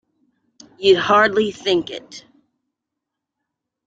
You’d 0.79 0.97
hardly 0.97 1.51
think 1.51 1.91
it. 1.91 2.25